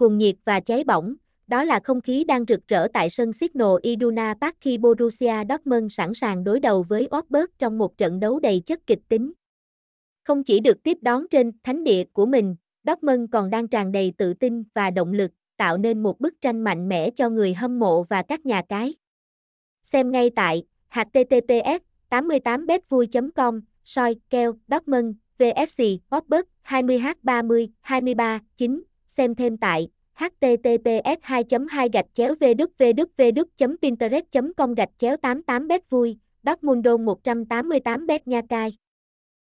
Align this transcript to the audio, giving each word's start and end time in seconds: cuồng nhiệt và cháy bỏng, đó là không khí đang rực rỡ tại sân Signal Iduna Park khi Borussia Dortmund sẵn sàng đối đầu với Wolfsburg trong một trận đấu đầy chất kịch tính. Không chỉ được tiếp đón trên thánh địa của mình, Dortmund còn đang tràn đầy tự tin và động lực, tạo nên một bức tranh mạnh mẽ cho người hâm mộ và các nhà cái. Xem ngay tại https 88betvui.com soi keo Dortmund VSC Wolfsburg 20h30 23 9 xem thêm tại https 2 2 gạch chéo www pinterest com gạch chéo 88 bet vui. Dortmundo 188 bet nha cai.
cuồng 0.00 0.18
nhiệt 0.18 0.36
và 0.44 0.60
cháy 0.60 0.84
bỏng, 0.84 1.14
đó 1.46 1.64
là 1.64 1.80
không 1.84 2.00
khí 2.00 2.24
đang 2.24 2.44
rực 2.48 2.68
rỡ 2.68 2.88
tại 2.92 3.10
sân 3.10 3.32
Signal 3.32 3.68
Iduna 3.82 4.34
Park 4.40 4.56
khi 4.60 4.78
Borussia 4.78 5.34
Dortmund 5.48 5.92
sẵn 5.94 6.14
sàng 6.14 6.44
đối 6.44 6.60
đầu 6.60 6.82
với 6.82 7.08
Wolfsburg 7.10 7.46
trong 7.58 7.78
một 7.78 7.98
trận 7.98 8.20
đấu 8.20 8.40
đầy 8.40 8.62
chất 8.66 8.86
kịch 8.86 8.98
tính. 9.08 9.32
Không 10.24 10.44
chỉ 10.44 10.60
được 10.60 10.82
tiếp 10.82 10.98
đón 11.00 11.28
trên 11.30 11.52
thánh 11.62 11.84
địa 11.84 12.04
của 12.12 12.26
mình, 12.26 12.56
Dortmund 12.86 13.30
còn 13.32 13.50
đang 13.50 13.68
tràn 13.68 13.92
đầy 13.92 14.12
tự 14.18 14.34
tin 14.34 14.62
và 14.74 14.90
động 14.90 15.12
lực, 15.12 15.30
tạo 15.56 15.78
nên 15.78 16.02
một 16.02 16.20
bức 16.20 16.40
tranh 16.40 16.64
mạnh 16.64 16.88
mẽ 16.88 17.10
cho 17.10 17.30
người 17.30 17.54
hâm 17.54 17.78
mộ 17.78 18.02
và 18.02 18.22
các 18.22 18.46
nhà 18.46 18.62
cái. 18.68 18.94
Xem 19.84 20.10
ngay 20.10 20.30
tại 20.30 20.62
https 20.88 21.82
88betvui.com 22.10 23.60
soi 23.84 24.16
keo 24.30 24.54
Dortmund 24.68 25.16
VSC 25.38 25.82
Wolfsburg 26.10 26.42
20h30 26.64 27.68
23 27.80 28.40
9 28.56 28.82
xem 29.10 29.34
thêm 29.34 29.56
tại 29.56 29.88
https 30.14 31.18
2 31.22 31.44
2 31.70 31.88
gạch 31.92 32.06
chéo 32.14 32.34
www 32.34 33.76
pinterest 33.82 34.24
com 34.56 34.74
gạch 34.74 34.88
chéo 34.98 35.16
88 35.16 35.68
bet 35.68 35.90
vui. 35.90 36.16
Dortmundo 36.42 36.96
188 36.96 38.06
bet 38.06 38.28
nha 38.28 38.40
cai. 38.48 38.76